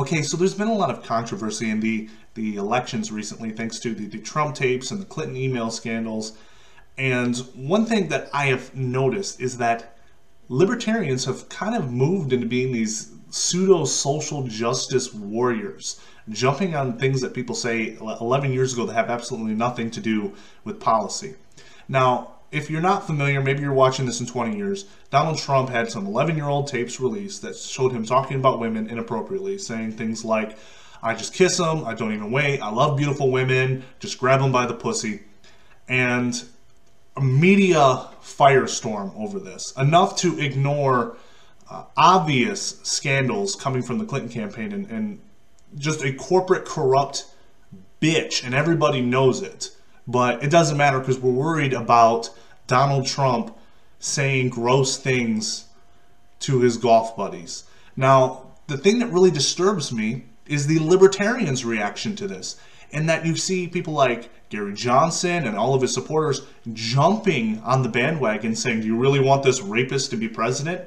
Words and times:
Okay, 0.00 0.22
so 0.22 0.38
there's 0.38 0.54
been 0.54 0.68
a 0.68 0.74
lot 0.74 0.88
of 0.88 1.02
controversy 1.02 1.68
in 1.68 1.80
the, 1.80 2.08
the 2.32 2.56
elections 2.56 3.12
recently 3.12 3.50
thanks 3.50 3.78
to 3.80 3.94
the, 3.94 4.06
the 4.06 4.16
Trump 4.16 4.54
tapes 4.54 4.90
and 4.90 4.98
the 4.98 5.04
Clinton 5.04 5.36
email 5.36 5.70
scandals. 5.70 6.38
And 6.96 7.36
one 7.54 7.84
thing 7.84 8.08
that 8.08 8.30
I 8.32 8.46
have 8.46 8.74
noticed 8.74 9.42
is 9.42 9.58
that 9.58 9.98
libertarians 10.48 11.26
have 11.26 11.50
kind 11.50 11.76
of 11.76 11.92
moved 11.92 12.32
into 12.32 12.46
being 12.46 12.72
these 12.72 13.12
pseudo 13.28 13.84
social 13.84 14.44
justice 14.44 15.12
warriors, 15.12 16.00
jumping 16.30 16.74
on 16.74 16.98
things 16.98 17.20
that 17.20 17.34
people 17.34 17.54
say 17.54 17.98
11 18.00 18.54
years 18.54 18.72
ago 18.72 18.86
that 18.86 18.94
have 18.94 19.10
absolutely 19.10 19.54
nothing 19.54 19.90
to 19.90 20.00
do 20.00 20.32
with 20.64 20.80
policy. 20.80 21.34
Now, 21.88 22.36
if 22.50 22.68
you're 22.68 22.80
not 22.80 23.06
familiar, 23.06 23.40
maybe 23.40 23.62
you're 23.62 23.72
watching 23.72 24.06
this 24.06 24.20
in 24.20 24.26
20 24.26 24.56
years, 24.56 24.86
Donald 25.10 25.38
Trump 25.38 25.68
had 25.68 25.90
some 25.90 26.06
11 26.06 26.36
year 26.36 26.48
old 26.48 26.66
tapes 26.66 27.00
released 27.00 27.42
that 27.42 27.56
showed 27.56 27.92
him 27.92 28.04
talking 28.04 28.38
about 28.38 28.58
women 28.58 28.88
inappropriately, 28.88 29.58
saying 29.58 29.92
things 29.92 30.24
like, 30.24 30.58
I 31.02 31.14
just 31.14 31.32
kiss 31.32 31.56
them, 31.56 31.84
I 31.84 31.94
don't 31.94 32.12
even 32.12 32.30
wait, 32.30 32.60
I 32.60 32.70
love 32.70 32.96
beautiful 32.96 33.30
women, 33.30 33.84
just 34.00 34.18
grab 34.18 34.40
them 34.40 34.52
by 34.52 34.66
the 34.66 34.74
pussy. 34.74 35.22
And 35.88 36.42
a 37.16 37.20
media 37.20 38.08
firestorm 38.22 39.16
over 39.16 39.38
this, 39.38 39.72
enough 39.76 40.16
to 40.16 40.38
ignore 40.38 41.16
uh, 41.70 41.84
obvious 41.96 42.80
scandals 42.82 43.54
coming 43.54 43.82
from 43.82 43.98
the 43.98 44.04
Clinton 44.04 44.30
campaign 44.30 44.72
and, 44.72 44.86
and 44.90 45.20
just 45.78 46.02
a 46.02 46.12
corporate 46.12 46.64
corrupt 46.64 47.26
bitch, 48.00 48.44
and 48.44 48.54
everybody 48.54 49.00
knows 49.00 49.40
it. 49.42 49.70
But 50.06 50.42
it 50.42 50.50
doesn't 50.50 50.76
matter 50.76 50.98
because 50.98 51.18
we're 51.18 51.30
worried 51.30 51.72
about 51.72 52.30
Donald 52.70 53.04
Trump 53.04 53.56
saying 53.98 54.48
gross 54.48 54.96
things 54.96 55.64
to 56.38 56.60
his 56.60 56.76
golf 56.76 57.16
buddies. 57.16 57.64
Now, 57.96 58.46
the 58.68 58.78
thing 58.78 59.00
that 59.00 59.12
really 59.12 59.32
disturbs 59.32 59.92
me 59.92 60.26
is 60.46 60.68
the 60.68 60.78
libertarians' 60.78 61.64
reaction 61.64 62.14
to 62.14 62.28
this, 62.28 62.60
and 62.92 63.08
that 63.08 63.26
you 63.26 63.34
see 63.34 63.66
people 63.66 63.92
like 63.92 64.30
Gary 64.50 64.72
Johnson 64.72 65.48
and 65.48 65.56
all 65.56 65.74
of 65.74 65.82
his 65.82 65.92
supporters 65.92 66.42
jumping 66.72 67.58
on 67.64 67.82
the 67.82 67.88
bandwagon 67.88 68.54
saying, 68.54 68.82
Do 68.82 68.86
you 68.86 68.96
really 68.96 69.20
want 69.20 69.42
this 69.42 69.60
rapist 69.60 70.10
to 70.10 70.16
be 70.16 70.28
president? 70.28 70.82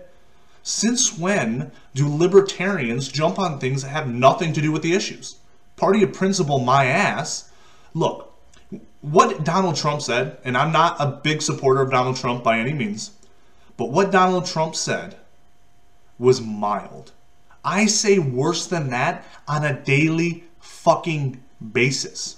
Since 0.64 1.20
when 1.20 1.74
do 1.94 2.08
libertarians 2.08 3.10
jump 3.10 3.38
on 3.38 3.60
things 3.60 3.82
that 3.82 3.90
have 3.90 4.08
nothing 4.08 4.54
to 4.54 4.62
do 4.62 4.72
with 4.72 4.84
the 4.84 4.94
issues? 4.94 5.36
Party 5.76 6.02
of 6.02 6.14
principle, 6.14 6.60
my 6.60 6.86
ass. 6.86 7.52
Look, 7.94 8.33
what 9.04 9.44
Donald 9.44 9.76
Trump 9.76 10.02
said, 10.02 10.38
and 10.46 10.58
I'm 10.58 10.72
not 10.72 10.96
a 10.98 11.20
big 11.22 11.42
supporter 11.42 11.82
of 11.82 11.92
Donald 11.92 12.16
Trump 12.16 12.42
by 12.42 12.58
any 12.58 12.72
means, 12.72 13.12
but 13.76 13.92
what 13.92 14.12
Donald 14.12 14.46
Trump 14.46 14.76
said 14.76 15.18
was 16.18 16.40
mild. 16.40 17.12
I 17.66 17.86
say 17.86 18.18
worse 18.18 18.66
than 18.66 18.92
that 18.92 19.26
on 19.46 19.66
a 19.66 19.74
daily 19.82 20.46
fucking 20.62 21.44
basis. 21.74 22.38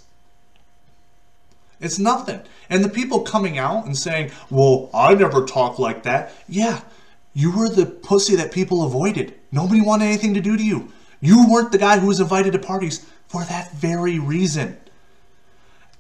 It's 1.80 2.00
nothing. 2.00 2.42
And 2.68 2.84
the 2.84 2.90
people 2.90 3.22
coming 3.22 3.60
out 3.60 3.86
and 3.86 3.96
saying, 3.96 4.32
well, 4.50 4.90
I 4.92 5.14
never 5.14 5.46
talk 5.46 5.78
like 5.78 6.02
that. 6.04 6.34
Yeah, 6.48 6.82
you 7.36 7.56
were 7.56 7.70
the 7.70 7.86
pussy 7.86 8.36
that 8.38 8.52
people 8.52 8.84
avoided. 8.84 9.36
Nobody 9.52 9.82
wanted 9.82 10.06
anything 10.06 10.34
to 10.34 10.42
do 10.42 10.58
to 10.58 10.64
you. 10.64 10.92
You 11.22 11.48
weren't 11.48 11.72
the 11.72 11.78
guy 11.78 12.00
who 12.00 12.08
was 12.08 12.20
invited 12.20 12.54
to 12.54 12.60
parties 12.60 13.06
for 13.28 13.44
that 13.44 13.72
very 13.74 14.18
reason. 14.18 14.78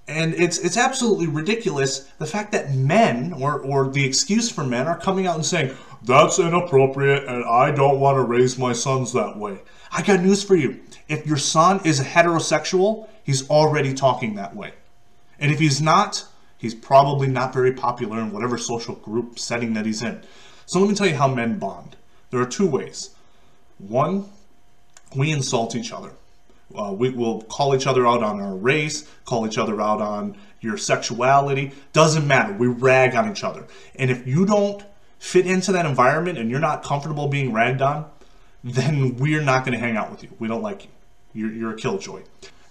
And 0.07 0.35
it's 0.35 0.59
it's 0.59 0.77
absolutely 0.77 1.27
ridiculous 1.27 2.11
the 2.19 2.27
fact 2.27 2.51
that 2.51 2.73
men 2.73 3.33
or 3.33 3.59
or 3.59 3.89
the 3.89 4.05
excuse 4.05 4.51
for 4.51 4.63
men 4.63 4.87
are 4.87 4.99
coming 4.99 5.25
out 5.25 5.35
and 5.35 5.45
saying 5.45 5.75
that's 6.03 6.37
inappropriate 6.37 7.23
and 7.27 7.43
I 7.43 7.71
don't 7.71 7.99
want 7.99 8.17
to 8.17 8.21
raise 8.21 8.57
my 8.57 8.73
sons 8.73 9.13
that 9.13 9.37
way. 9.37 9.61
I 9.91 10.03
got 10.03 10.21
news 10.21 10.43
for 10.43 10.55
you. 10.55 10.79
If 11.07 11.25
your 11.25 11.37
son 11.37 11.81
is 11.83 11.99
heterosexual, 11.99 13.07
he's 13.23 13.49
already 13.49 13.93
talking 13.93 14.35
that 14.35 14.55
way. 14.55 14.73
And 15.39 15.51
if 15.51 15.59
he's 15.59 15.81
not, 15.81 16.25
he's 16.57 16.75
probably 16.75 17.27
not 17.27 17.53
very 17.53 17.73
popular 17.73 18.19
in 18.19 18.31
whatever 18.31 18.57
social 18.57 18.95
group 18.95 19.39
setting 19.39 19.73
that 19.73 19.85
he's 19.85 20.03
in. 20.03 20.21
So 20.65 20.79
let 20.79 20.89
me 20.89 20.95
tell 20.95 21.07
you 21.07 21.15
how 21.15 21.27
men 21.27 21.57
bond. 21.57 21.95
There 22.29 22.39
are 22.39 22.45
two 22.45 22.67
ways. 22.67 23.11
One, 23.77 24.25
we 25.15 25.31
insult 25.31 25.75
each 25.75 25.91
other. 25.91 26.11
Uh, 26.73 26.91
we 26.91 27.09
will 27.09 27.41
call 27.43 27.75
each 27.75 27.87
other 27.87 28.07
out 28.07 28.23
on 28.23 28.39
our 28.39 28.55
race, 28.55 29.07
call 29.25 29.45
each 29.45 29.57
other 29.57 29.81
out 29.81 30.01
on 30.01 30.37
your 30.61 30.77
sexuality. 30.77 31.71
Doesn't 31.93 32.27
matter. 32.27 32.53
We 32.53 32.67
rag 32.67 33.15
on 33.15 33.29
each 33.29 33.43
other. 33.43 33.67
And 33.95 34.09
if 34.09 34.25
you 34.25 34.45
don't 34.45 34.83
fit 35.19 35.45
into 35.45 35.71
that 35.73 35.85
environment 35.85 36.37
and 36.37 36.49
you're 36.49 36.59
not 36.59 36.83
comfortable 36.83 37.27
being 37.27 37.53
ragged 37.53 37.81
on, 37.81 38.09
then 38.63 39.15
we're 39.17 39.41
not 39.41 39.63
going 39.63 39.77
to 39.77 39.79
hang 39.79 39.95
out 39.95 40.09
with 40.09 40.23
you. 40.23 40.29
We 40.39 40.47
don't 40.47 40.63
like 40.63 40.85
you. 40.85 40.89
You're, 41.33 41.51
you're 41.51 41.73
a 41.73 41.77
killjoy. 41.77 42.23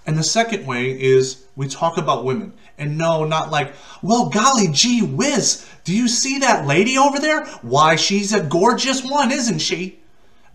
And 0.06 0.18
the 0.18 0.22
second 0.24 0.66
way 0.66 0.90
is 1.00 1.44
we 1.56 1.68
talk 1.68 1.96
about 1.96 2.24
women. 2.24 2.52
And 2.76 2.98
no, 2.98 3.24
not 3.24 3.50
like, 3.50 3.72
well, 4.02 4.28
golly 4.28 4.68
gee 4.68 5.02
whiz, 5.02 5.66
do 5.84 5.94
you 5.94 6.08
see 6.08 6.38
that 6.40 6.66
lady 6.66 6.98
over 6.98 7.18
there? 7.18 7.46
Why, 7.62 7.96
she's 7.96 8.32
a 8.32 8.42
gorgeous 8.42 9.02
one, 9.04 9.30
isn't 9.30 9.60
she? 9.60 10.00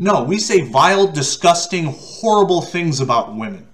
No, 0.01 0.23
we 0.23 0.39
say 0.39 0.61
vile, 0.61 1.07
disgusting, 1.07 1.93
horrible 1.93 2.61
things 2.61 3.01
about 3.01 3.35
women. 3.35 3.67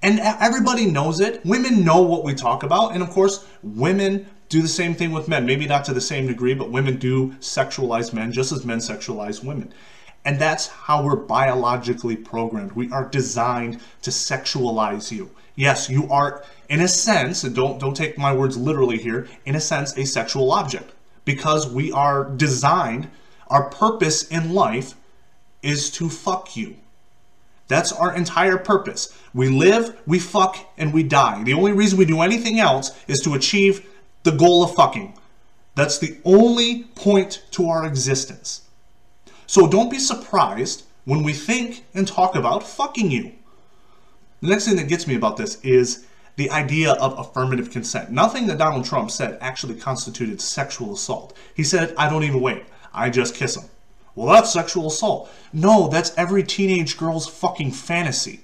And 0.00 0.20
everybody 0.20 0.86
knows 0.86 1.18
it. 1.18 1.44
Women 1.44 1.84
know 1.84 2.02
what 2.02 2.22
we 2.22 2.34
talk 2.34 2.62
about. 2.62 2.92
And 2.94 3.02
of 3.02 3.10
course, 3.10 3.44
women 3.64 4.26
do 4.48 4.62
the 4.62 4.68
same 4.68 4.94
thing 4.94 5.10
with 5.10 5.26
men. 5.26 5.44
Maybe 5.44 5.66
not 5.66 5.84
to 5.86 5.92
the 5.92 6.00
same 6.00 6.28
degree, 6.28 6.54
but 6.54 6.70
women 6.70 6.98
do 6.98 7.30
sexualize 7.40 8.12
men 8.12 8.30
just 8.30 8.52
as 8.52 8.64
men 8.64 8.78
sexualize 8.78 9.42
women. 9.42 9.74
And 10.24 10.38
that's 10.38 10.68
how 10.68 11.02
we're 11.02 11.16
biologically 11.16 12.14
programmed. 12.14 12.72
We 12.72 12.90
are 12.92 13.08
designed 13.08 13.80
to 14.02 14.10
sexualize 14.10 15.10
you. 15.10 15.30
Yes, 15.56 15.90
you 15.90 16.08
are, 16.10 16.44
in 16.68 16.80
a 16.80 16.88
sense, 16.88 17.42
and 17.42 17.54
don't, 17.54 17.80
don't 17.80 17.96
take 17.96 18.18
my 18.18 18.32
words 18.32 18.56
literally 18.56 18.98
here, 18.98 19.26
in 19.46 19.56
a 19.56 19.60
sense, 19.60 19.96
a 19.96 20.04
sexual 20.04 20.52
object. 20.52 20.92
Because 21.24 21.68
we 21.68 21.90
are 21.90 22.30
designed, 22.30 23.10
our 23.48 23.70
purpose 23.70 24.24
in 24.28 24.52
life 24.52 24.94
is 25.62 25.90
to 25.92 26.08
fuck 26.08 26.56
you. 26.56 26.76
That's 27.68 27.92
our 27.92 28.14
entire 28.14 28.58
purpose. 28.58 29.16
We 29.34 29.48
live, 29.48 30.00
we 30.06 30.18
fuck, 30.18 30.56
and 30.78 30.92
we 30.92 31.02
die. 31.02 31.42
The 31.42 31.54
only 31.54 31.72
reason 31.72 31.98
we 31.98 32.04
do 32.04 32.20
anything 32.20 32.60
else 32.60 32.92
is 33.08 33.20
to 33.22 33.34
achieve 33.34 33.86
the 34.22 34.32
goal 34.32 34.62
of 34.62 34.74
fucking. 34.74 35.14
That's 35.74 35.98
the 35.98 36.18
only 36.24 36.84
point 36.94 37.42
to 37.52 37.68
our 37.68 37.86
existence. 37.86 38.62
So 39.46 39.66
don't 39.66 39.90
be 39.90 39.98
surprised 39.98 40.84
when 41.04 41.22
we 41.22 41.32
think 41.32 41.84
and 41.94 42.06
talk 42.06 42.34
about 42.34 42.62
fucking 42.62 43.10
you. 43.10 43.32
The 44.40 44.48
next 44.48 44.66
thing 44.66 44.76
that 44.76 44.88
gets 44.88 45.06
me 45.06 45.14
about 45.14 45.36
this 45.36 45.60
is 45.62 46.06
the 46.36 46.50
idea 46.50 46.92
of 46.92 47.18
affirmative 47.18 47.70
consent. 47.70 48.10
Nothing 48.10 48.46
that 48.46 48.58
Donald 48.58 48.84
Trump 48.84 49.10
said 49.10 49.38
actually 49.40 49.74
constituted 49.74 50.40
sexual 50.40 50.94
assault. 50.94 51.36
He 51.54 51.64
said, 51.64 51.94
I 51.96 52.08
don't 52.08 52.24
even 52.24 52.40
wait. 52.40 52.64
I 52.96 53.10
just 53.10 53.34
kiss 53.34 53.56
him. 53.56 53.68
Well, 54.14 54.32
that's 54.34 54.52
sexual 54.52 54.86
assault. 54.86 55.30
No, 55.52 55.88
that's 55.88 56.16
every 56.16 56.42
teenage 56.42 56.96
girl's 56.96 57.28
fucking 57.28 57.72
fantasy. 57.72 58.40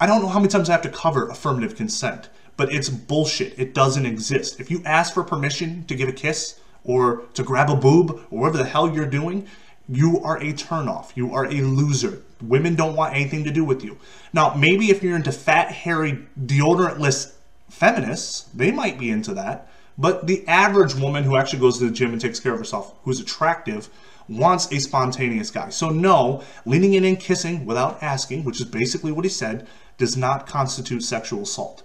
I 0.00 0.06
don't 0.06 0.22
know 0.22 0.28
how 0.28 0.38
many 0.38 0.48
times 0.48 0.68
I 0.68 0.72
have 0.72 0.82
to 0.82 0.88
cover 0.88 1.28
affirmative 1.28 1.76
consent, 1.76 2.28
but 2.56 2.72
it's 2.72 2.88
bullshit. 2.88 3.58
It 3.58 3.74
doesn't 3.74 4.06
exist. 4.06 4.60
If 4.60 4.70
you 4.70 4.80
ask 4.84 5.12
for 5.12 5.24
permission 5.24 5.84
to 5.86 5.96
give 5.96 6.08
a 6.08 6.12
kiss 6.12 6.60
or 6.84 7.24
to 7.34 7.42
grab 7.42 7.68
a 7.68 7.76
boob 7.76 8.26
or 8.30 8.40
whatever 8.40 8.58
the 8.58 8.64
hell 8.64 8.94
you're 8.94 9.06
doing, 9.06 9.46
you 9.88 10.20
are 10.22 10.38
a 10.38 10.52
turnoff. 10.52 11.16
You 11.16 11.34
are 11.34 11.46
a 11.46 11.60
loser. 11.62 12.22
Women 12.40 12.76
don't 12.76 12.96
want 12.96 13.14
anything 13.14 13.44
to 13.44 13.50
do 13.50 13.64
with 13.64 13.84
you. 13.84 13.98
Now, 14.32 14.54
maybe 14.54 14.90
if 14.90 15.02
you're 15.02 15.16
into 15.16 15.32
fat, 15.32 15.72
hairy, 15.72 16.26
deodorantless 16.40 17.34
feminists, 17.68 18.42
they 18.54 18.70
might 18.70 18.98
be 18.98 19.10
into 19.10 19.34
that. 19.34 19.68
But 19.98 20.26
the 20.26 20.46
average 20.48 20.94
woman 20.94 21.24
who 21.24 21.36
actually 21.36 21.60
goes 21.60 21.78
to 21.78 21.84
the 21.84 21.90
gym 21.90 22.12
and 22.12 22.20
takes 22.20 22.40
care 22.40 22.52
of 22.52 22.58
herself, 22.58 22.94
who's 23.04 23.20
attractive, 23.20 23.88
wants 24.28 24.72
a 24.72 24.78
spontaneous 24.78 25.50
guy. 25.50 25.68
So, 25.70 25.90
no, 25.90 26.42
leaning 26.64 26.94
in 26.94 27.04
and 27.04 27.18
kissing 27.18 27.66
without 27.66 28.02
asking, 28.02 28.44
which 28.44 28.60
is 28.60 28.66
basically 28.66 29.12
what 29.12 29.24
he 29.24 29.28
said, 29.28 29.66
does 29.98 30.16
not 30.16 30.46
constitute 30.46 31.02
sexual 31.02 31.42
assault. 31.42 31.82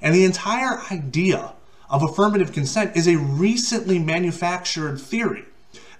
And 0.00 0.14
the 0.14 0.24
entire 0.24 0.80
idea 0.92 1.52
of 1.90 2.02
affirmative 2.02 2.52
consent 2.52 2.96
is 2.96 3.08
a 3.08 3.16
recently 3.16 3.98
manufactured 3.98 5.00
theory. 5.00 5.44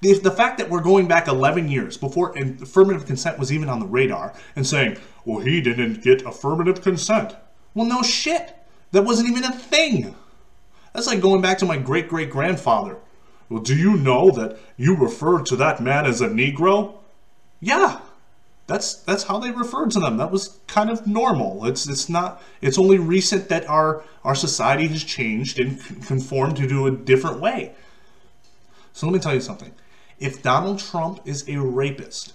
The, 0.01 0.19
the 0.19 0.31
fact 0.31 0.59
that 0.59 0.71
we're 0.71 0.81
going 0.81 1.09
back 1.09 1.27
11 1.27 1.69
years 1.69 1.97
before 1.97 2.37
affirmative 2.37 3.07
consent 3.07 3.39
was 3.39 3.53
even 3.53 3.69
on 3.69 3.81
the 3.81 3.87
radar 3.87 4.33
and 4.55 4.67
saying, 4.67 4.99
well, 5.25 5.41
he 5.41 5.61
didn't 5.61 6.03
get 6.03 6.25
affirmative 6.25 6.83
consent. 6.83 7.35
Well, 7.75 7.87
no 7.87 8.03
shit. 8.03 8.55
That 8.93 9.05
wasn't 9.05 9.29
even 9.31 9.45
a 9.45 9.53
thing. 9.53 10.15
That's 10.99 11.07
like 11.07 11.21
going 11.21 11.41
back 11.41 11.59
to 11.59 11.65
my 11.65 11.77
great 11.77 12.09
great 12.09 12.29
grandfather. 12.29 12.97
Well, 13.49 13.63
do 13.63 13.77
you 13.77 13.97
know 13.97 14.33
that 14.33 14.59
you 14.77 14.97
referred 14.97 15.47
to 15.47 15.55
that 15.55 15.81
man 15.81 16.07
as 16.07 16.21
a 16.21 16.29
Negro? 16.29 16.95
Yeah, 17.61 18.01
that's 18.67 18.95
that's 18.95 19.23
how 19.23 19.39
they 19.39 19.53
referred 19.53 19.93
to 19.93 20.01
them. 20.01 20.17
That 20.17 20.33
was 20.33 20.59
kind 20.67 20.91
of 20.91 21.07
normal. 21.07 21.65
It's 21.67 21.89
it's 21.89 22.09
not. 22.09 22.43
It's 22.61 22.79
only 22.79 22.99
recent 22.99 23.49
that 23.49 23.65
our 23.69 24.03
our 24.25 24.35
society 24.35 24.89
has 24.89 25.05
changed 25.05 25.61
and 25.61 25.79
conformed 26.05 26.57
to 26.57 26.67
do 26.67 26.89
a 26.89 26.91
different 26.91 27.39
way. 27.39 27.75
So 28.93 29.07
let 29.07 29.13
me 29.13 29.21
tell 29.21 29.35
you 29.35 29.41
something 29.41 29.71
if 30.19 30.43
Donald 30.43 30.81
Trump 30.81 31.21
is 31.25 31.49
a 31.49 31.61
rapist 31.61 32.33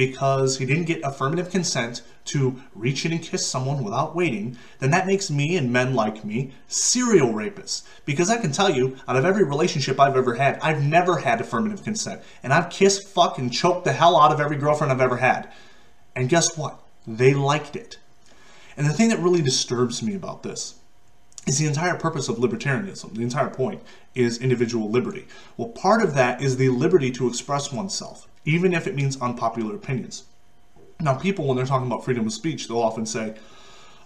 because 0.00 0.56
he 0.56 0.64
didn't 0.64 0.86
get 0.86 1.02
affirmative 1.04 1.50
consent 1.50 2.00
to 2.24 2.58
reach 2.74 3.04
in 3.04 3.12
and 3.12 3.22
kiss 3.22 3.46
someone 3.46 3.84
without 3.84 4.16
waiting, 4.16 4.56
then 4.78 4.90
that 4.90 5.06
makes 5.06 5.30
me 5.30 5.58
and 5.58 5.70
men 5.70 5.94
like 5.94 6.24
me 6.24 6.52
serial 6.68 7.34
rapists. 7.34 7.82
Because 8.06 8.30
I 8.30 8.38
can 8.38 8.50
tell 8.50 8.70
you, 8.70 8.96
out 9.06 9.16
of 9.16 9.26
every 9.26 9.44
relationship 9.44 10.00
I've 10.00 10.16
ever 10.16 10.36
had, 10.36 10.58
I've 10.60 10.82
never 10.82 11.18
had 11.18 11.38
affirmative 11.38 11.84
consent. 11.84 12.22
And 12.42 12.50
I've 12.50 12.70
kissed, 12.70 13.08
fuck, 13.08 13.36
and 13.36 13.52
choked 13.52 13.84
the 13.84 13.92
hell 13.92 14.18
out 14.18 14.32
of 14.32 14.40
every 14.40 14.56
girlfriend 14.56 14.90
I've 14.90 15.02
ever 15.02 15.18
had. 15.18 15.52
And 16.16 16.30
guess 16.30 16.56
what? 16.56 16.80
They 17.06 17.34
liked 17.34 17.76
it. 17.76 17.98
And 18.78 18.86
the 18.86 18.94
thing 18.94 19.10
that 19.10 19.18
really 19.18 19.42
disturbs 19.42 20.02
me 20.02 20.14
about 20.14 20.42
this 20.42 20.76
is 21.46 21.58
the 21.58 21.66
entire 21.66 21.96
purpose 21.96 22.30
of 22.30 22.36
libertarianism. 22.36 23.14
The 23.16 23.22
entire 23.22 23.50
point 23.50 23.82
is 24.14 24.38
individual 24.38 24.88
liberty. 24.88 25.26
Well, 25.58 25.68
part 25.68 26.00
of 26.00 26.14
that 26.14 26.40
is 26.40 26.56
the 26.56 26.70
liberty 26.70 27.10
to 27.10 27.28
express 27.28 27.70
oneself, 27.70 28.26
even 28.44 28.72
if 28.72 28.86
it 28.86 28.94
means 28.94 29.20
unpopular 29.20 29.74
opinions. 29.74 30.24
Now, 31.00 31.14
people, 31.14 31.46
when 31.46 31.56
they're 31.56 31.66
talking 31.66 31.86
about 31.86 32.04
freedom 32.04 32.26
of 32.26 32.32
speech, 32.32 32.68
they'll 32.68 32.78
often 32.78 33.06
say, 33.06 33.34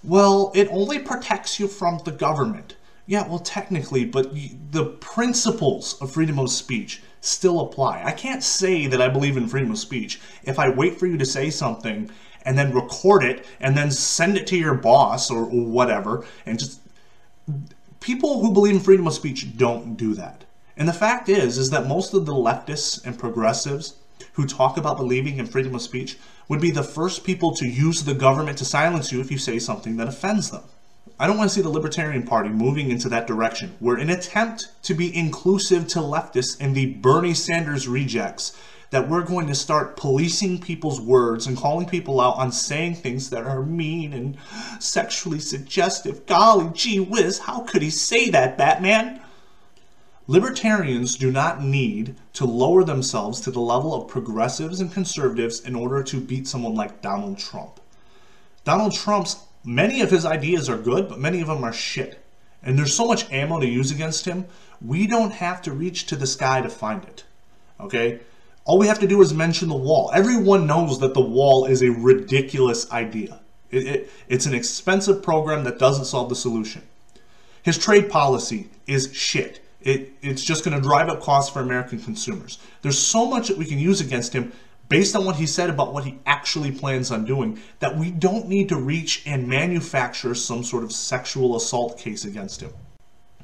well, 0.03 0.53
it 0.55 0.69
only 0.71 0.99
protects 0.99 1.59
you 1.59 1.67
from 1.67 2.01
the 2.05 2.13
government. 2.13 2.77
Yeah, 3.07 3.27
well, 3.27 3.39
technically, 3.39 4.05
but 4.05 4.33
the 4.71 4.85
principles 5.01 6.01
of 6.01 6.13
freedom 6.13 6.39
of 6.39 6.51
speech 6.51 7.03
still 7.21 7.61
apply. 7.61 8.03
I 8.05 8.13
can't 8.13 8.43
say 8.43 8.87
that 8.87 9.01
I 9.01 9.09
believe 9.09 9.37
in 9.37 9.49
freedom 9.49 9.71
of 9.71 9.79
speech 9.79 10.21
if 10.45 10.59
I 10.59 10.69
wait 10.69 10.99
for 10.99 11.07
you 11.07 11.17
to 11.17 11.25
say 11.25 11.51
something 11.51 12.11
and 12.43 12.59
then 12.59 12.75
record 12.75 13.25
it 13.25 13.47
and 13.61 13.77
then 13.77 13.91
send 13.91 14.37
it 14.37 14.47
to 14.49 14.57
your 14.57 14.75
boss 14.75 15.31
or, 15.31 15.45
whatever 15.45 16.27
and 16.45 16.59
just 16.59 16.81
people 18.01 18.43
who 18.43 18.53
believe 18.53 18.75
in 18.75 18.81
freedom 18.81 19.07
of 19.07 19.15
speech 19.15 19.57
don't 19.57 19.97
do 19.97 20.15
that. 20.15 20.45
And 20.77 20.87
the 20.87 20.93
fact 20.93 21.29
is, 21.29 21.57
is 21.57 21.71
that 21.71 21.87
most 21.87 22.13
of 22.13 22.27
the 22.27 22.35
leftists 22.35 23.05
and 23.05 23.19
progressives 23.19 23.95
who 24.35 24.47
talk 24.47 24.77
about 24.77 24.97
believing 24.97 25.39
in 25.39 25.47
freedom 25.47 25.75
of 25.75 25.83
speech 25.83 26.17
would 26.49 26.61
be 26.61 26.71
the 26.71 26.83
first 26.83 27.25
people 27.25 27.55
to 27.57 27.67
use 27.67 28.05
the 28.05 28.15
government 28.15 28.59
to 28.59 28.65
silence 28.65 29.11
you 29.11 29.21
if 29.21 29.31
you 29.31 29.39
say 29.39 29.59
something 29.59 29.97
that 29.97 30.09
offends 30.09 30.51
them. 30.51 30.63
I 31.19 31.27
don't 31.27 31.39
want 31.39 31.49
to 31.51 31.55
see 31.55 31.63
the 31.63 31.69
Libertarian 31.69 32.25
Party 32.25 32.49
moving 32.49 32.91
into 32.91 33.09
that 33.11 33.27
direction, 33.27 33.77
where 33.79 33.97
in 33.97 34.11
attempt 34.11 34.71
to 34.83 34.95
be 34.95 35.17
inclusive 35.17 35.87
to 35.89 36.01
leftists 36.01 36.57
and 36.61 36.75
the 36.75 36.87
Bernie 36.95 37.35
Sanders 37.35 37.87
rejects, 37.87 38.57
that 38.91 39.09
we're 39.09 39.23
going 39.23 39.47
to 39.49 39.55
start 39.55 39.97
policing 39.97 40.61
people's 40.61 41.01
words 41.01 41.47
and 41.47 41.57
calling 41.57 41.87
people 41.87 42.21
out 42.21 42.37
on 42.37 42.53
saying 42.53 42.95
things 42.95 43.31
that 43.31 43.45
are 43.45 43.63
mean 43.63 44.13
and 44.13 44.37
sexually 44.79 45.41
suggestive. 45.41 46.27
Golly 46.27 46.71
gee 46.75 47.01
whiz, 47.01 47.41
how 47.41 47.61
could 47.61 47.83
he 47.83 47.91
say 47.91 48.31
that, 48.31 48.57
Batman? 48.57 49.21
Libertarians 50.27 51.17
do 51.17 51.31
not 51.31 51.63
need 51.63 52.17
to 52.33 52.47
lower 52.47 52.83
themselves 52.83 53.41
to 53.43 53.51
the 53.51 53.61
level 53.61 53.95
of 53.95 54.09
progressives 54.09 54.81
and 54.81 54.91
conservatives 54.91 55.61
in 55.61 55.75
order 55.75 56.03
to 56.03 56.21
beat 56.21 56.49
someone 56.49 56.75
like 56.75 57.03
Donald 57.03 57.39
Trump. 57.39 57.79
Donald 58.65 58.95
Trump's, 58.95 59.45
many 59.65 60.01
of 60.01 60.11
his 60.11 60.25
ideas 60.25 60.71
are 60.71 60.79
good, 60.79 61.09
but 61.09 61.19
many 61.19 61.43
of 61.43 61.49
them 61.49 61.63
are 61.63 61.75
shit. 61.75 62.25
And 62.63 62.79
there's 62.79 62.95
so 62.95 63.07
much 63.07 63.31
ammo 63.31 63.61
to 63.61 63.67
use 63.67 63.91
against 63.91 64.25
him, 64.25 64.47
we 64.81 65.07
don't 65.07 65.33
have 65.33 65.61
to 65.63 65.73
reach 65.73 66.07
to 66.07 66.17
the 66.17 66.27
sky 66.27 66.63
to 66.63 66.71
find 66.71 67.05
it. 67.05 67.25
Okay? 67.79 68.21
All 68.65 68.79
we 68.79 68.87
have 68.87 69.01
to 69.01 69.07
do 69.07 69.21
is 69.21 69.35
mention 69.35 69.69
the 69.69 69.75
wall. 69.75 70.11
Everyone 70.15 70.67
knows 70.67 71.01
that 71.01 71.13
the 71.13 71.21
wall 71.21 71.67
is 71.67 71.83
a 71.83 71.91
ridiculous 71.91 72.91
idea. 72.91 73.41
It, 73.71 73.87
it, 73.87 74.11
it's 74.29 74.47
an 74.47 74.55
expensive 74.55 75.23
program 75.23 75.65
that 75.65 75.79
doesn't 75.79 76.07
solve 76.07 76.31
the 76.31 76.37
solution. 76.37 76.83
His 77.63 77.77
trade 77.77 78.09
policy 78.09 78.69
is 78.87 79.15
shit. 79.15 79.64
It, 79.85 80.13
it's 80.23 80.43
just 80.43 80.65
going 80.65 80.77
to 80.77 80.83
drive 80.83 81.09
up 81.09 81.21
costs 81.21 81.53
for 81.53 81.61
American 81.61 82.01
consumers. 82.01 82.59
There's 82.83 82.99
so 82.99 83.27
much 83.27 83.49
that 83.49 83.59
we 83.59 83.67
can 83.67 83.79
use 83.79 84.01
against 84.01 84.33
him 84.33 84.53
based 84.89 85.15
on 85.15 85.25
what 85.25 85.37
he 85.37 85.47
said 85.47 85.71
about 85.71 85.93
what 85.93 86.05
he 86.05 86.19
actually 86.27 86.73
plans 86.73 87.11
on 87.11 87.25
doing 87.25 87.61
that 87.79 87.97
we 87.97 88.11
don't 88.11 88.49
need 88.49 88.69
to 88.71 88.77
reach 88.77 89.23
and 89.27 89.47
manufacture 89.47 90.35
some 90.35 90.65
sort 90.65 90.85
of 90.85 90.93
sexual 90.93 91.57
assault 91.57 91.99
case 91.99 92.25
against 92.25 92.61
him. 92.61 92.73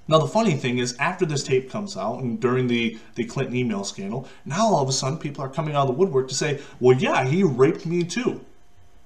Now, 0.09 0.19
the 0.19 0.27
funny 0.27 0.55
thing 0.55 0.79
is, 0.79 0.97
after 0.99 1.25
this 1.25 1.45
tape 1.45 1.71
comes 1.71 1.97
out 1.97 2.19
and 2.21 2.41
during 2.41 2.67
the, 2.67 2.99
the 3.15 3.25
Clinton 3.25 3.55
email 3.55 3.85
scandal, 3.85 4.27
now 4.45 4.67
all 4.67 4.83
of 4.83 4.89
a 4.89 4.93
sudden 4.93 5.19
people 5.19 5.45
are 5.45 5.49
coming 5.49 5.75
out 5.75 5.83
of 5.83 5.87
the 5.89 5.93
woodwork 6.01 6.27
to 6.29 6.35
say, 6.35 6.61
well, 6.81 6.97
yeah, 6.97 7.25
he 7.25 7.45
raped 7.45 7.87
me 7.87 8.03
too. 8.03 8.45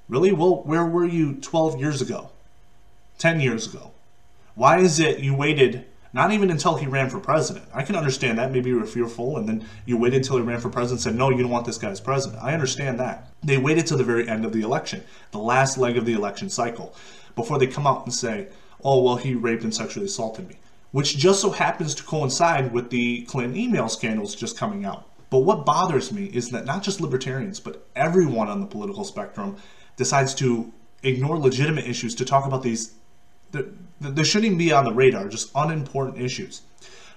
Really? 0.08 0.32
Well, 0.32 0.62
where 0.62 0.86
were 0.86 1.04
you 1.04 1.34
12 1.34 1.78
years 1.78 2.00
ago? 2.00 2.30
10 3.18 3.40
years 3.40 3.66
ago? 3.66 3.90
Why 4.54 4.78
is 4.78 5.00
it 5.00 5.18
you 5.18 5.34
waited 5.34 5.84
not 6.14 6.32
even 6.32 6.50
until 6.50 6.76
he 6.76 6.86
ran 6.86 7.10
for 7.10 7.20
president? 7.20 7.66
I 7.74 7.82
can 7.82 7.96
understand 7.96 8.38
that. 8.38 8.52
Maybe 8.52 8.70
you 8.70 8.78
were 8.78 8.86
fearful 8.86 9.36
and 9.36 9.46
then 9.46 9.68
you 9.84 9.98
waited 9.98 10.18
until 10.18 10.36
he 10.36 10.42
ran 10.42 10.60
for 10.60 10.70
president 10.70 11.04
and 11.04 11.12
said, 11.12 11.18
no, 11.18 11.28
you 11.28 11.42
don't 11.42 11.50
want 11.50 11.66
this 11.66 11.76
guy 11.76 11.90
as 11.90 12.00
president. 12.00 12.42
I 12.42 12.54
understand 12.54 12.98
that. 13.00 13.30
They 13.42 13.58
waited 13.58 13.86
till 13.86 13.98
the 13.98 14.04
very 14.04 14.26
end 14.26 14.46
of 14.46 14.52
the 14.52 14.62
election, 14.62 15.02
the 15.32 15.38
last 15.38 15.76
leg 15.76 15.98
of 15.98 16.06
the 16.06 16.14
election 16.14 16.48
cycle, 16.48 16.94
before 17.34 17.58
they 17.58 17.66
come 17.66 17.86
out 17.86 18.04
and 18.04 18.14
say, 18.14 18.48
oh, 18.82 19.02
well, 19.02 19.16
he 19.16 19.34
raped 19.34 19.64
and 19.64 19.74
sexually 19.74 20.06
assaulted 20.06 20.48
me 20.48 20.56
which 20.94 21.16
just 21.16 21.40
so 21.40 21.50
happens 21.50 21.92
to 21.92 22.04
coincide 22.04 22.72
with 22.72 22.88
the 22.90 23.22
Clinton 23.22 23.56
email 23.56 23.88
scandals 23.88 24.32
just 24.32 24.56
coming 24.56 24.84
out. 24.84 25.10
But 25.28 25.40
what 25.40 25.66
bothers 25.66 26.12
me 26.12 26.26
is 26.26 26.50
that 26.50 26.66
not 26.66 26.84
just 26.84 27.00
libertarians, 27.00 27.58
but 27.58 27.84
everyone 27.96 28.46
on 28.46 28.60
the 28.60 28.66
political 28.66 29.02
spectrum 29.02 29.56
decides 29.96 30.36
to 30.36 30.72
ignore 31.02 31.36
legitimate 31.36 31.88
issues 31.88 32.14
to 32.14 32.24
talk 32.24 32.46
about 32.46 32.62
these 32.62 32.94
that 34.00 34.24
shouldn't 34.24 34.58
be 34.58 34.72
on 34.72 34.84
the 34.84 34.92
radar, 34.92 35.28
just 35.28 35.50
unimportant 35.54 36.20
issues. 36.20 36.62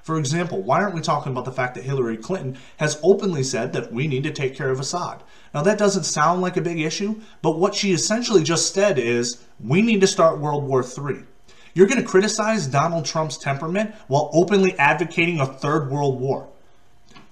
For 0.03 0.17
example, 0.17 0.61
why 0.61 0.81
aren't 0.81 0.95
we 0.95 1.01
talking 1.01 1.33
about 1.33 1.43
the 1.43 1.51
fact 1.51 1.75
that 1.75 1.83
Hillary 1.83 2.15
Clinton 2.15 2.57
has 2.77 2.97
openly 3.03 3.43
said 3.43 3.73
that 3.73 3.91
we 3.91 4.07
need 4.07 4.23
to 4.23 4.31
take 4.31 4.55
care 4.55 4.69
of 4.69 4.79
Assad? 4.79 5.21
Now, 5.53 5.63
that 5.63 5.77
doesn't 5.77 6.05
sound 6.05 6.41
like 6.41 6.55
a 6.55 6.61
big 6.61 6.79
issue, 6.79 7.19
but 7.41 7.59
what 7.59 7.75
she 7.75 7.91
essentially 7.91 8.41
just 8.41 8.73
said 8.73 8.97
is 8.97 9.43
we 9.59 9.81
need 9.81 9.99
to 9.99 10.07
start 10.07 10.39
World 10.39 10.63
War 10.63 10.81
III. 10.81 11.23
You're 11.73 11.87
going 11.87 12.01
to 12.01 12.07
criticize 12.07 12.67
Donald 12.67 13.03
Trump's 13.03 13.37
temperament 13.37 13.93
while 14.07 14.29
openly 14.33 14.79
advocating 14.79 15.41
a 15.41 15.45
third 15.45 15.91
world 15.91 16.21
war. 16.21 16.47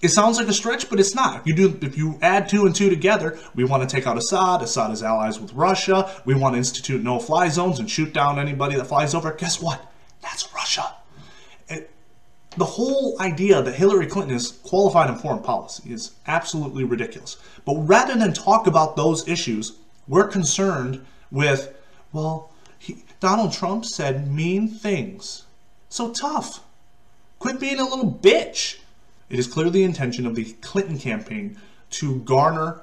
It 0.01 0.09
sounds 0.09 0.37
like 0.37 0.47
a 0.47 0.53
stretch, 0.53 0.89
but 0.89 0.99
it's 0.99 1.15
not. 1.15 1.41
If 1.41 1.47
you 1.47 1.55
do, 1.55 1.79
if 1.81 1.97
you 1.97 2.19
add 2.21 2.47
two 2.49 2.65
and 2.65 2.75
two 2.75 2.89
together, 2.89 3.39
we 3.55 3.63
want 3.63 3.87
to 3.87 3.95
take 3.95 4.05
out 4.05 4.17
Assad. 4.17 4.61
Assad 4.61 4.91
is 4.91 5.01
allies 5.01 5.39
with 5.39 5.53
Russia. 5.53 6.11
We 6.25 6.35
want 6.35 6.53
to 6.53 6.57
institute 6.57 7.01
no-fly 7.01 7.49
zones 7.49 7.79
and 7.79 7.89
shoot 7.89 8.13
down 8.13 8.37
anybody 8.37 8.75
that 8.75 8.85
flies 8.85 9.15
over. 9.15 9.31
Guess 9.31 9.61
what? 9.61 9.91
That's 10.21 10.53
Russia. 10.53 10.93
It, 11.69 11.89
the 12.57 12.65
whole 12.65 13.19
idea 13.19 13.61
that 13.61 13.73
Hillary 13.73 14.05
Clinton 14.05 14.35
is 14.35 14.51
qualified 14.51 15.09
in 15.09 15.15
foreign 15.15 15.41
policy 15.41 15.91
is 15.91 16.11
absolutely 16.27 16.83
ridiculous. 16.83 17.37
But 17.65 17.77
rather 17.77 18.15
than 18.15 18.33
talk 18.33 18.67
about 18.67 18.95
those 18.95 19.27
issues, 19.27 19.73
we're 20.07 20.27
concerned 20.27 21.05
with, 21.31 21.73
well, 22.13 22.51
he, 22.77 23.03
Donald 23.19 23.53
Trump 23.53 23.85
said 23.85 24.31
mean 24.31 24.67
things. 24.67 25.45
So 25.89 26.11
tough. 26.11 26.63
Quit 27.39 27.59
being 27.59 27.79
a 27.79 27.83
little 27.83 28.11
bitch. 28.11 28.79
It 29.29 29.39
is 29.39 29.47
clearly 29.47 29.71
the 29.71 29.83
intention 29.83 30.25
of 30.25 30.35
the 30.35 30.53
Clinton 30.61 30.99
campaign 30.99 31.57
to 31.91 32.19
garner 32.19 32.81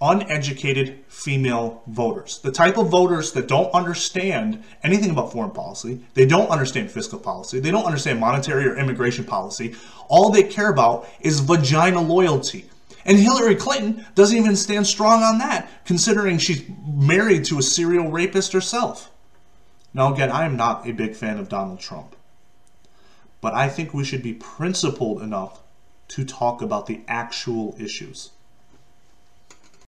uneducated 0.00 1.04
female 1.08 1.82
voters. 1.86 2.38
The 2.40 2.52
type 2.52 2.76
of 2.76 2.88
voters 2.88 3.32
that 3.32 3.48
don't 3.48 3.72
understand 3.72 4.62
anything 4.82 5.10
about 5.10 5.32
foreign 5.32 5.52
policy, 5.52 6.00
they 6.14 6.26
don't 6.26 6.50
understand 6.50 6.90
fiscal 6.90 7.18
policy, 7.18 7.60
they 7.60 7.70
don't 7.70 7.86
understand 7.86 8.20
monetary 8.20 8.66
or 8.66 8.76
immigration 8.76 9.24
policy. 9.24 9.74
All 10.08 10.30
they 10.30 10.42
care 10.42 10.68
about 10.68 11.08
is 11.20 11.40
vagina 11.40 12.00
loyalty. 12.00 12.68
And 13.06 13.18
Hillary 13.18 13.54
Clinton 13.54 14.04
doesn't 14.14 14.36
even 14.36 14.56
stand 14.56 14.86
strong 14.86 15.22
on 15.22 15.38
that, 15.38 15.70
considering 15.84 16.38
she's 16.38 16.64
married 16.86 17.44
to 17.46 17.58
a 17.58 17.62
serial 17.62 18.10
rapist 18.10 18.52
herself. 18.52 19.10
Now, 19.92 20.12
again, 20.12 20.30
I 20.30 20.44
am 20.44 20.56
not 20.56 20.88
a 20.88 20.92
big 20.92 21.14
fan 21.14 21.38
of 21.38 21.48
Donald 21.48 21.80
Trump, 21.80 22.16
but 23.40 23.54
I 23.54 23.68
think 23.68 23.94
we 23.94 24.04
should 24.04 24.22
be 24.22 24.34
principled 24.34 25.22
enough 25.22 25.60
to 26.08 26.24
talk 26.24 26.62
about 26.62 26.86
the 26.86 27.02
actual 27.08 27.74
issues. 27.78 28.30